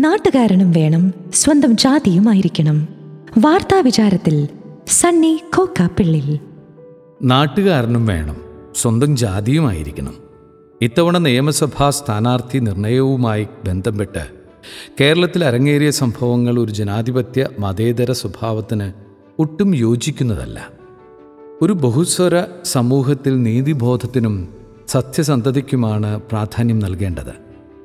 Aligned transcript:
നാട്ടുകാരനും 0.00 0.72
വേണം 0.72 1.12
സ്വന്തം 1.32 1.76
ജാതിയുമായിരിക്കണം. 1.76 2.88
വാർത്താ 3.38 3.80
വിചാരത്തിൽ 3.80 4.48
സണ്ണി 4.86 5.40
കോക്കാപ്പിള്ളിൽ. 5.56 6.38
നാട്ടുകാരനും 7.22 8.06
വേണം 8.06 8.36
സ്വന്തം 8.76 9.16
ജാതിയുമായിരിക്കണം. 9.16 10.14
ഇത്തവണ 10.82 11.18
നിയമസഭാ 11.18 11.90
സ്ഥാനാർത്ഥി 11.90 12.58
നിർണയവുമായി 12.58 13.48
ബന്ധപ്പെട്ട് 13.64 14.26
കേരളത്തിൽ 15.00 15.44
അരങ്ങേറിയ 15.44 15.90
സംഭവങ്ങൾ 15.90 16.58
ഒരു 16.58 16.72
ജനാധിപത്യ 16.72 17.48
മതേതര 17.58 18.12
സ്വഭാവത്തിന് 18.12 18.92
ഒട്ടും 19.38 19.76
യോജിക്കുന്നതല്ല. 19.76 20.68
ഒരു 21.62 21.72
ബഹുസ്വര 21.72 22.44
സമൂഹത്തിൽ 22.64 23.42
നീതിബോധത്തിനും 23.42 24.48
സത്യസന്ധതയ്ക്കുമാണ് 24.88 26.20
പ്രാധാന്യം 26.20 26.78
നൽകേണ്ടത്. 26.78 27.32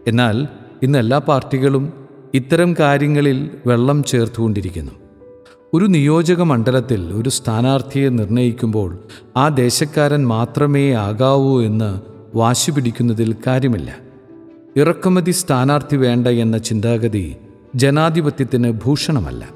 എന്നാൽ 0.07 0.47
ഇന്ന് 0.83 0.99
എല്ലാ 0.99 1.17
പാർട്ടികളും 1.17 2.04
ഇത്തരം 2.35 2.75
കാര്യങ്ങളിൽ 2.79 3.49
വെള്ളം 3.67 4.03
ചേർത്തുകൊണ്ടിരിക്കുന്നു. 4.03 4.91
ഒരു 5.73 5.85
നിയോജക 5.85 6.41
മണ്ഡലത്തിൽ 6.41 7.01
ഒരു 7.01 7.29
സ്ഥാനാർത്ഥിയെ 7.29 8.09
നിർണയിക്കുമ്പോൾ 8.09 8.99
ആ 9.37 9.47
ദേശക്കാരൻ 9.47 10.27
മാത്രമേ 10.27 10.93
ആകാവൂ 10.93 11.61
എന്ന് 11.61 12.01
വാശി 12.37 12.71
പിടിക്കുന്നതിൽ 12.71 13.35
കാര്യമില്ല. 13.47 13.97
ഇറക്കുമതി 14.75 15.31
സ്ഥാനാർത്ഥി 15.31 15.95
വേണ്ട 15.97 16.27
എന്ന 16.27 16.57
ചിന്താഗതി 16.57 17.35
ജനാധിപത്യത്തിന് 17.75 18.71
ഭൂഷണമല്ല. 18.71 19.49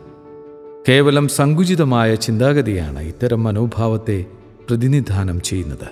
കേവലം 0.90 1.28
സങ്കുചിതമായ 1.28 2.16
ചിന്താഗതിയാണ് 2.16 3.00
ഇത്തരം 3.00 3.44
മനോഭാവത്തെ 3.44 4.26
പ്രതിനിധാനം 4.70 5.42
ചെയ്യുന്നത്. 5.42 5.90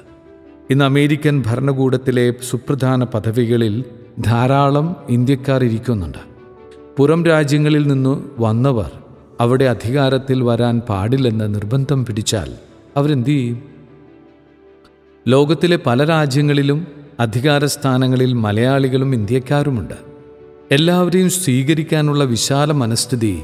ഇന്ന് 0.70 0.86
അമേരിക്കൻ 0.86 1.44
ഭരണകൂടത്തിലെ 1.46 2.34
സുപ്രധാന 2.50 3.04
പദവികളിൽ 3.04 3.84
ധാരാളം 4.20 4.96
ഇന്ത്യക്കാർ 5.10 5.64
ഇരിക്കുന്നുണ്ട്. 5.64 6.27
പുറം 6.98 7.26
രാജ്യങ്ങളിൽ 7.26 7.88
നിന്നു 7.88 8.30
വന്നവർ 8.40 8.92
അവിടെ 9.40 9.66
അധികാരത്തിൽ 9.66 10.44
വരാൻ 10.44 10.80
പാടില്ലെന്ന് 10.80 11.56
നിർബന്ധം 11.56 12.06
പിടിച്ചാൽ 12.06 12.54
അവരെന്തു 12.98 13.30
ചെയ്യും? 13.30 13.64
ലോകത്തിലെ 15.28 15.80
പല 15.86 16.04
രാജ്യങ്ങളിലും 16.04 16.88
അധികാര 17.20 17.66
സ്ഥാനങ്ങളിൽ 17.66 18.34
മലയാളികളും 18.34 19.14
ഇന്ത്യക്കാരുമുണ്ട്. 19.14 19.94
എല്ലാവരെയും 20.72 21.30
സ്വീകരിക്കാനുള്ള 21.30 22.24
വിശാല 22.24 22.72
മനസ്ഥിതി 22.72 23.42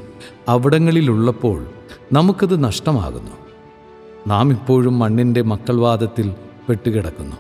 അവിടങ്ങളിലുള്ളപ്പോൾ 0.47 1.65
നമുക്കത് 2.11 2.63
നഷ്ടമാകുന്നു. 2.63 3.31
നാം 4.27 4.51
ഇപ്പോഴും 4.51 4.99
മണ്ണിന്റെ 4.99 5.41
മക്കൾവാദത്തിൽ 5.41 6.33
പെട്ടുകിടക്കുന്നു. 6.69 7.35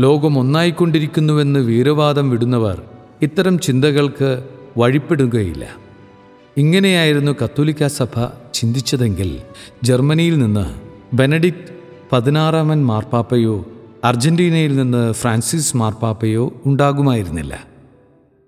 ലോകം 0.00 0.38
ഒന്നായിക്കൊണ്ടിരിക്കുന്നുവെന്ന് 0.38 1.60
വീരവാദം 1.60 2.30
വിടുന്നവർ 2.30 2.82
ഇത്തരം 3.22 3.58
ചിന്തകൾക്ക് 3.58 4.59
വഴിപ്പെടുകയില്ല. 4.76 5.68
ഇങ്ങനെയായിരുന്നു 6.56 7.32
കത്തോലിക്ക 7.44 7.86
സഭ 7.86 8.26
ചിന്തിച്ചതെങ്കിൽ 8.54 9.38
ജർമ്മനിയിൽ 9.82 10.38
നിന്ന് 10.38 10.74
ബെനഡിക്റ്റ് 11.16 11.80
പതിനാറാമൻ 12.12 12.86
മാർപ്പാപ്പയോ 12.86 13.66
അർജന്റീനയിൽ 14.04 14.76
നിന്ന് 14.76 15.12
ഫ്രാൻസിസ് 15.12 15.76
മാർപ്പാപ്പയോ 15.76 16.52
ഉണ്ടാകുമായിരുന്നില്ല. 16.66 17.64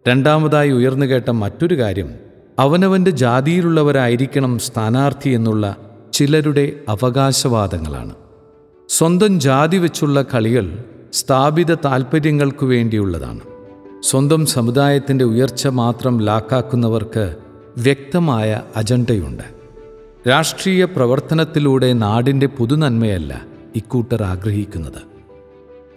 രണ്ടാമതായി 0.09 0.71
ഉയർന്നു 0.71 1.07
കേട്ട 1.07 1.31
മറ്റൊരു 1.31 1.79
കാര്യം 1.79 2.15
അവനവന്റെ 2.59 3.11
ജാതിയിലുള്ളവരായിരിക്കണം 3.11 4.59
സ്ഥാനാർത്ഥി 4.59 5.31
എന്നുള്ള 5.31 5.77
ചിലരുടെ 6.13 6.73
അവകാശവാദങ്ങളാണ്. 6.89 8.15
സ്വന്തം 8.89 9.41
ജാതി 9.41 9.77
വെച്ചുള്ള 9.77 10.23
കളികൾ 10.23 10.85
സ്ഥാപിത 11.13 11.75
താൽപ്പര്യങ്ങൾക്കു 11.75 12.67
വേണ്ടിയുള്ളതാണ്. 12.67 13.41
സ്വന്തം 14.03 14.47
സമുദായത്തിന്റെ 14.47 15.25
ഉയർച്ച 15.25 15.67
മാത്രം 15.67 16.21
ലാക്കാക്കുന്നവർക്ക് 16.21 17.37
വ്യക്തമായ 17.79 18.63
അജണ്ടയുണ്ട്. 18.77 19.43
രാഷ്ട്രീയ 20.29 20.85
പ്രവർത്തനത്തിലൂടെ 20.85 21.93
നാടിന്റെ 21.93 22.47
പുതുനന്മയല്ല 22.47 23.47
ഇക്കൂട്ടർ 23.77 24.23
ആഗ്രഹിക്കുന്നത്. 24.23 25.03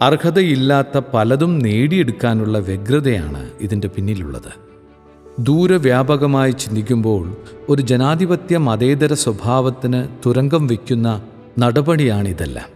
അർഹതയില്ലാത്ത 0.02 1.00
പലതും 1.14 1.58
നേടിയെടുക്കാനുള്ള 1.58 2.58
വ്യഗ്രതയാണ് 2.58 3.50
ഇതിന്റെ 3.60 3.88
പിന്നിലുള്ളത്. 3.88 4.52
ദൂരവ്യാപകമായി 5.38 6.50
ചിന്തിക്കുമ്പോൾ 6.50 7.36
ഒരു 7.68 7.82
ജനാധിപത്യ 7.82 8.56
മതേതര 8.56 9.14
സ്വഭാവത്തിന് 9.14 10.08
തുരങ്കം 10.26 10.66
വയ്ക്കുന്ന 10.66 11.22
നടപടിയാണിതെല്ലാം. 11.58 12.68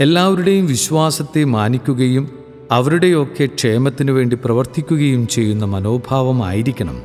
എല്ലാവരുടെയും 0.00 0.66
വിശ്വാസത്തെ 0.66 1.44
മാനിക്കുകയും 1.44 2.43
അവരുടെയൊക്കെ 2.70 3.46
ക്ഷേമത്തിനു 3.46 4.12
വേണ്ടി 4.12 4.38
പ്രവർത്തിക്കുകയും 4.44 5.26
ചെയ്യുന്ന 5.26 5.64
മനോഭാവമായിരിക്കണം 5.64 7.02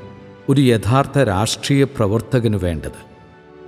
ഒരു 0.50 0.62
യഥാർത്ഥ 0.62 1.20
രാഷ്ട്രീയ 1.20 1.84
പ്രവർത്തകന് 1.84 2.56
വേണ്ടത്. 2.56 3.10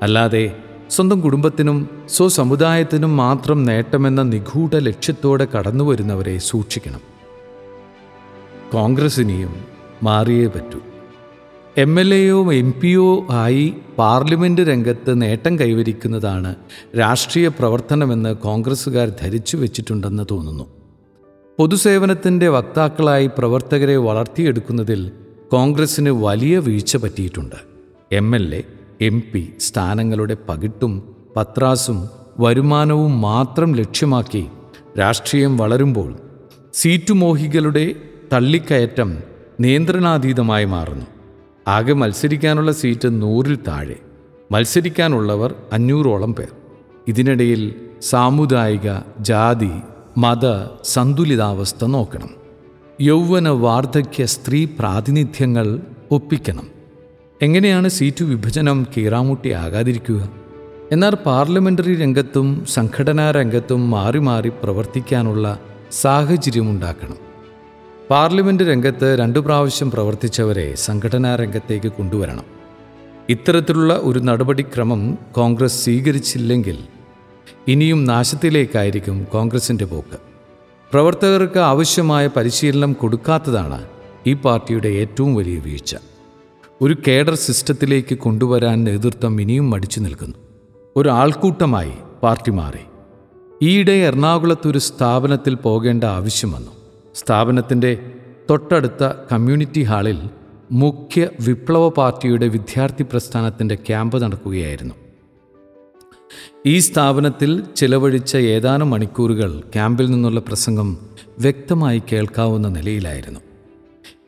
അല്ലാതെ 0.02 0.56
സ്വന്തം 0.90 1.22
കുടുംബത്തിനും 1.22 1.90
സ്വസമുദായത്തിനും 2.10 3.18
മാത്രം 3.18 3.64
നേട്ടമെന്ന 3.64 4.22
നിഗൂഢ 4.22 4.76
ലക്ഷ്യത്തോടെ 4.76 5.48
കടന്നു 5.58 5.84
വരുന്നവരെ 5.84 6.38
സൂക്ഷിക്കണം. 6.38 7.00
കോൺഗ്രസിനെയും 8.74 9.56
മാറിയേ 10.04 10.48
പറ്റൂ. 10.48 10.80
എം 11.78 12.00
എൽ 12.00 12.14
എയോ 12.14 12.54
എം 12.54 12.74
പിയോ 12.82 13.28
ആയി 13.30 13.74
പാർലമെന്റ് 13.98 14.62
രംഗത്ത് 14.62 15.22
നേട്ടം 15.22 15.60
കൈവരിക്കുന്നതാണ് 15.60 16.56
രാഷ്ട്രീയ 17.00 17.48
പ്രവർത്തനമെന്ന് 17.48 18.36
കോൺഗ്രസ്സുകാർ 18.36 19.12
ധരിച്ചു 19.22 19.58
വെച്ചിട്ടുണ്ടെന്ന് 19.58 20.24
തോന്നുന്നു. 20.32 20.81
പൊതുസേവനത്തിന്റെ 21.62 22.48
വക്താക്കളായി 22.48 23.28
പ്രവർത്തകരെ 23.28 23.98
വളർത്തിയെടുക്കുന്നതിൽ 23.98 25.12
കോൺഗ്രസിന് 25.52 26.10
വലിയ 26.10 26.60
വീഴ്ച 26.60 26.98
പറ്റിയിട്ടുണ്ട്. 26.98 27.56
M 28.12 28.36
L 28.36 28.56
A 28.56 28.64
M 29.02 29.24
P 29.34 29.54
സ്ഥാനങ്ങളുടെ 29.60 30.38
പകിട്ടും 30.50 31.16
പത്രാസും 31.36 32.10
വരുമാനവും 32.40 33.22
മാത്രം 33.22 33.76
ലക്ഷ്യമാക്കി 33.76 34.48
രാഷ്ട്രീയം 35.00 35.58
വളരുമ്പോൾ 35.58 36.20
സീറ്റുമോഹികളുടെ 36.74 37.96
തള്ളിക്കയറ്റം 38.34 39.18
നിയന്ത്രണാതീതമായി 39.60 40.66
മാറുന്നു. 40.66 41.06
ആകെ 41.68 41.94
മത്സരിക്കാനുള്ള 41.94 42.72
സീറ്റ് 42.72 43.22
നൂറിൽ 43.22 43.60
താഴെ. 43.68 43.96
മത്സരിക്കാനുള്ളവർ 44.52 45.56
അഞ്ഞൂറോളം 45.74 46.36
പേർ. 46.36 46.48
ഇതിനിടയിൽ 47.08 47.76
സാമുദായിക 48.02 48.90
ജാതി 49.20 49.72
മത 50.18 50.66
സന്തുലിതാവസ്ഥ 50.84 51.86
നോക്കണം. 51.86 52.30
യൗവന 53.02 53.50
വാർദ്ധക്യ 53.50 54.26
സ്ത്രീ 54.26 54.66
പ്രാതിനിധ്യങ്ങൾ 54.66 55.80
ഒപ്പിക്കണം. 56.12 56.68
എങ്ങനെയാണ് 57.42 57.90
സീറ്റ് 57.90 58.24
വിഭജനം 58.24 58.88
കീറാമുട്ടി 58.98 59.50
ആകാതിരിക്കുക? 59.50 60.30
എന്നാൽ 60.92 61.16
പാർലമെന്ററി 61.16 61.96
രംഗത്തും 61.96 62.66
സംഘടനാ 62.66 63.32
രംഗത്തും 63.32 63.90
മാറി 63.90 64.20
മാറി 64.20 64.50
പ്രവർത്തിക്കാനുള്ള 64.50 65.60
സാഹചര്യമുണ്ടാക്കണം. 65.92 67.18
പാർലമെന്റ് 68.10 68.64
രംഗത്ത് 68.64 69.20
രണ്ടു 69.20 69.40
പ്രാവശ്യം 69.40 69.92
പ്രവർത്തിച്ചവരെ 69.92 70.76
സംഘടനാ 70.76 71.36
രംഗത്തേക്ക് 71.36 71.88
കൊണ്ടുവരണം. 71.88 72.44
ഇത്തരത്തിലുള്ള 73.30 73.94
ഒരു 73.94 74.20
നടപടിക്രമം 74.20 75.18
കോൺഗ്രസ് 75.32 75.84
സ്വീകരിച്ചില്ലെങ്കിൽ 75.84 76.78
ഇനിയും 77.68 78.06
നാശത്തിലേക്കായിരിക്കും 78.06 79.24
കോൺഗ്രസിന്റെ 79.24 79.86
പോക്ക്. 79.86 80.18
പ്രവർത്തകർക്ക് 80.92 81.60
ആവശ്യമായ 81.60 82.28
പരിശീലനം 82.28 82.94
കൊടുക്കാത്തതാണ് 82.94 83.86
ഈ 84.28 84.34
പാർട്ടിയുടെ 84.34 84.88
ഏറ്റവും 84.88 85.36
വലിയ 85.36 85.58
വീഴ്ച. 85.58 85.96
ഒരു 86.82 86.98
കേഡർ 87.08 87.36
സിസ്റ്റത്തിലേക്ക് 87.36 88.16
കൊണ്ടുവരാൻ 88.16 88.84
നേതൃത്വം 88.84 89.42
ഇനിയും 89.42 89.70
മടിച്ചു 89.70 90.00
നിൽക്കുന്നു. 90.00 90.36
ഒരു 90.96 91.10
ആൾക്കൂട്ടമായി 91.10 91.92
പാർട്ടി 92.24 92.52
മാറി. 92.52 92.80
ഈയിടെ 93.62 93.92
എറണാകുളത്ത് 93.92 94.68
ഒരു 94.68 94.80
സ്ഥാപനത്തിൽ 94.80 95.56
പോകേണ്ട 95.56 96.04
ആവശ്യം 96.04 96.52
വന്നു. 96.52 96.72
സ്ഥാപനത്തിന്റെ 97.16 98.12
തൊട്ടടുത്ത 98.50 99.04
കമ്മ്യൂണിറ്റി 99.32 99.84
ഹാളിൽ 99.84 100.20
മുഖ്യ 100.72 101.28
വിപ്ലവ 101.42 101.90
പാർട്ടിയുടെ 101.90 102.48
വിദ്യാർത്ഥി 102.48 103.04
പ്രസ്ഥാനത്തിന്റെ 103.04 103.76
ക്യാമ്പ് 103.76 104.24
നടക്കുകയായിരുന്നു. 104.24 104.96
ഈ 106.68 106.80
സ്ഥാപനത്തിൽ 106.80 107.64
ചിലവഴിച്ച 107.76 108.38
ഏതാനും 108.38 108.90
മണിക്കൂറുകൾ 108.90 109.60
ക്യാമ്പിൽ 109.60 110.12
നിന്നുള്ള 110.12 110.40
പ്രസംഗം 110.40 110.98
വ്യക്തമായി 111.40 112.04
കേൾക്കാവുന്ന 112.12 112.68
നിലയിലായിരുന്നു. 112.68 113.40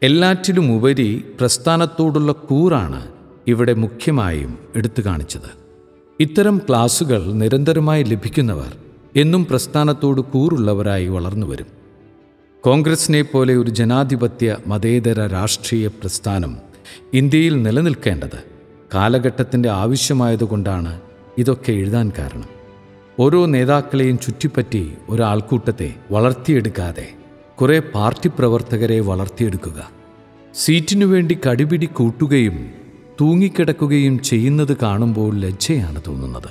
എല്ലാറ്റിലുമുപരി 0.04 1.26
പ്രസ്ഥാനത്തോടുള്ള 1.40 2.32
കൂറാണ് 2.32 3.08
ഇവിടെ 3.48 3.74
മുഖ്യമായും 3.74 4.58
എടുത്തു 4.76 5.02
കാണിച്ചത്. 5.02 5.50
ഇത്തരം 6.20 6.58
ക്ലാസുകൾ 6.58 7.34
നിരന്തരമായി 7.34 8.04
ലഭിക്കുന്നവർ 8.04 8.78
എന്നും 9.16 9.46
പ്രസ്ഥാനത്തോട് 9.46 10.22
കൂറുള്ളവരായി 10.22 11.08
വളർന്നു 11.08 11.48
വരും. 11.48 11.68
കോൺഗ്രസിനെ 12.62 13.22
പോലെ 13.22 13.56
ഒരു 13.56 13.70
ജനാധിപത്യ 13.70 14.58
മതേതര 14.68 15.28
രാഷ്ട്രീയ 15.28 15.88
പ്രസ്ഥാനം 15.88 16.58
ഇന്ത്യയിൽ 17.14 17.64
നിലനിൽക്കേണ്ടത് 17.64 18.44
കാലഘട്ടത്തിന്റെ 18.94 19.70
ആവശ്യമായതുകൊണ്ടാണ് 19.70 21.02
ഇതൊക്കെ 21.38 21.72
എഴുതാൻ 21.72 22.12
കാരണം. 22.20 22.64
ഓരോ 23.20 23.46
നേതാക്കളെയും 23.46 24.20
ചുറ്റിപ്പറ്റി 24.20 24.94
ഒരാൾക്കൂട്ടത്തെ 25.10 25.94
വളർത്തിയെടുക്കാതെ 26.12 27.14
കുറേ 27.62 27.80
പാർട്ടി 27.80 28.30
പ്രവർത്തകരെ 28.30 29.00
വളർത്തിയെടുക്കുക. 29.00 29.90
സീറ്റിനു 30.56 31.06
വേണ്ടി 31.06 31.38
കടിപിടി 31.50 31.86
കൂട്ടുകയും 31.86 32.70
തൂങ്ങിക്കിടക്കുകയും 33.22 34.20
ചെയ്യുന്നത് 34.20 34.78
കാണുമ്പോൾ 34.78 35.38
ലജ്ജയാണ് 35.38 36.02
തോന്നുന്നത്. 36.08 36.50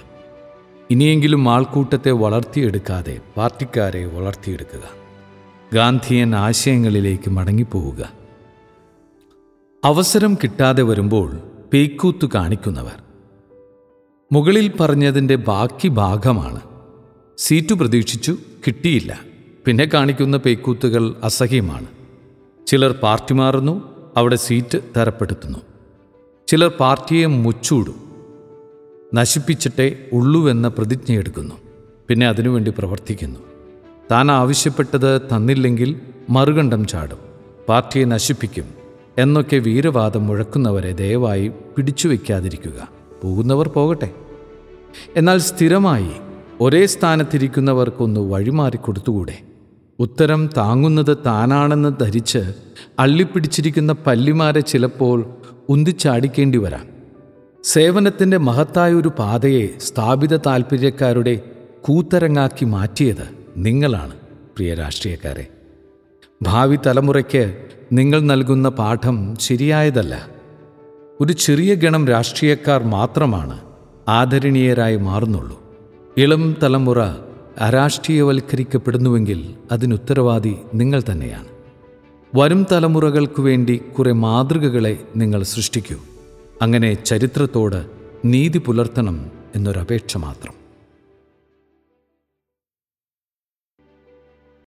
ഇനിയെങ്കിലും 0.90 1.48
ആൾക്കൂട്ടത്തെ 1.48 2.10
വളർത്തിയെടുക്കാതെ 2.10 3.20
പാർട്ടിക്കാരെ 3.36 4.06
വളർത്തിയെടുക്കുക. 4.06 4.82
ഗാന്ധിയൻ 5.74 6.34
ആശയങ്ങളിലേക്ക് 6.34 7.30
മടങ്ങിപ്പോവുക. 7.30 8.12
അവസരം 9.84 10.34
കിട്ടാതെ 10.34 10.82
വരുമ്പോൾ 10.82 11.40
പേക്കൂത്തു 11.72 12.28
കാണിക്കുന്നവർ. 12.34 13.11
മുകളിൽ 14.32 14.72
പറഞ്ഞതിന്റെ 14.80 15.36
ബാക്കി 15.36 15.88
ഭാഗമാണ്. 15.88 16.60
സീറ്റു 17.38 17.74
പ്രതീക്ഷിച്ചു 17.74 18.36
കിട്ടിയില്ല. 18.66 19.20
പിന്നെ 19.66 19.90
കാണിക്കുന്ന 19.94 20.36
പേക്കൂത്തുകൾ 20.36 21.14
അസഹ്യമാണ്. 21.24 21.86
ചിലർ 22.66 22.92
പാർട്ടി 22.92 23.34
മാറുന്നു 23.34 23.94
അവിടെ 24.16 24.36
സീറ്റ് 24.36 24.78
തരപ്പെടുത്തുന്നു. 24.96 25.58
ചിലർ 26.48 26.68
പാർട്ടിയെ 26.68 27.26
മുച്ചൂടും. 27.26 27.94
നശിപ്പിച്ചിട്ടേ 29.14 29.96
ഉള്ളുവെന്ന 30.12 30.68
പ്രതിജ്ഞയെടുക്കുന്നു. 30.68 31.54
പിന്നെ 32.08 32.28
അതിനുവേണ്ടി 32.28 32.72
പ്രവർത്തിക്കുന്നു. 32.78 33.40
താൻ 34.10 34.30
ആവശ്യപ്പെട്ടത് 34.30 35.20
തന്നില്ലെങ്കിൽ 35.20 36.00
മറുകണ്ഠം 36.30 36.86
ചാടും. 36.86 37.18
പാർട്ടിയെ 37.68 38.04
നശിപ്പിക്കും. 38.04 38.64
എന്നൊക്കെ 39.18 39.56
വീരവാദം 39.56 40.26
മുഴക്കുന്നവരെ 40.26 40.92
ദയവായി 40.92 41.48
പിടിച്ചു 41.48 42.08
വയ്ക്കാതിരിക്കുക 42.08 43.01
പോകുന്നവർ 43.22 43.68
പോകട്ടെ. 43.68 44.10
എന്നാൽ 45.16 45.38
സ്ഥിരമായി 45.38 46.10
ഒരേ 46.60 46.86
സ്ഥാനത്തിരിക്കുന്നവർക്കൊന്ന് 46.86 48.20
വഴിമാറി 48.20 48.76
കൊടുത്തുകൂടെ. 48.76 49.38
ഉത്തരം 49.98 50.50
താങ്ങുന്നത് 50.56 51.18
താനാണെന്ന് 51.26 52.00
ധരിച്ച് 52.00 52.52
അള്ളിപ്പിടിച്ചിരിക്കുന്ന 52.98 53.92
പല്ലിമാരെ 53.92 54.60
ചിലപ്പോൾ 54.60 55.34
ഉന്തിച്ചാടിക്കേണ്ടി 55.68 56.58
വരാം. 56.58 56.86
സേവനത്തിന്റെ 57.62 58.36
മഹത്തായ 58.36 58.94
ഒരു 58.94 59.12
പാതയെ 59.18 59.68
സ്ഥാപിത 59.78 60.36
താൽപ്പര്യക്കാരുടെ 60.36 61.40
കൂത്തരങ്ങാക്കി 61.80 62.64
മാറ്റിയത് 62.64 63.28
നിങ്ങളാണ് 63.56 64.12
പ്രിയ 64.56 64.74
രാഷ്ട്രീയക്കാരെ. 64.74 65.46
ഭാവി 66.42 66.78
തലമുറയ്ക്ക് 66.86 67.66
നിങ്ങൾ 67.92 68.20
നൽകുന്ന 68.20 68.68
പാഠം 68.68 69.36
ശരിയായതല്ല. 69.40 70.28
ഒരു 71.22 71.32
ചെറിയ 71.32 71.74
ഗണം 71.74 72.08
രാഷ്ട്രീയക്കാർ 72.08 72.82
മാത്രമാണ് 72.82 73.60
ആദരണീയരായി 74.08 74.96
മാറുന്നുള്ളൂ. 74.96 75.60
ഇളം 76.16 76.56
തലമുറ 76.62 77.02
അരാഷ്ട്രീയവൽക്കരിക്കപ്പെടുന്നുവെങ്കിൽ 77.60 79.54
അതിനുത്തരവാദി 79.72 80.56
നിങ്ങൾ 80.74 81.02
തന്നെയാണ്. 81.10 81.44
വരും 82.34 82.66
തലമുറകൾക്കു 82.72 83.42
വേണ്ടി 83.42 83.76
കുറെ 83.98 84.12
മാതൃകകളെ 84.12 84.98
നിങ്ങൾ 85.16 85.42
സൃഷ്ടിക്കൂ. 85.42 85.96
അങ്ങനെ 86.62 86.94
ചരിത്രത്തോട് 86.94 87.86
നീതി 88.24 88.58
പുലർത്തണം 88.58 89.30
എന്നൊരപേക്ഷ 89.54 90.16
മാത്രം. 90.16 90.61